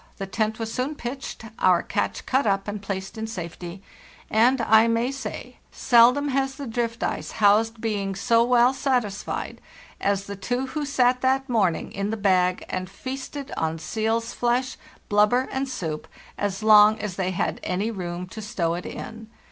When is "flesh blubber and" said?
14.33-15.69